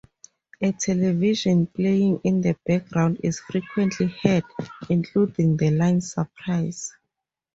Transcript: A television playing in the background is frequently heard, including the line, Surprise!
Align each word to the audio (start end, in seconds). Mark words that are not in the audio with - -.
A 0.63 0.71
television 0.71 1.67
playing 1.67 2.21
in 2.23 2.41
the 2.41 2.57
background 2.65 3.19
is 3.23 3.39
frequently 3.39 4.07
heard, 4.23 4.43
including 4.89 5.55
the 5.57 5.69
line, 5.69 6.01
Surprise! 6.01 6.95